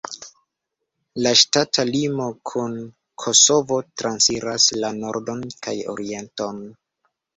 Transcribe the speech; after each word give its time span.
La 1.25 1.33
ŝtata 1.41 1.83
limo 1.89 2.25
kun 2.51 2.77
Kosovo 3.25 3.77
transiras 4.03 4.67
la 4.85 4.93
nordon 5.05 5.45
kaj 5.67 5.77
orienton. 5.95 6.67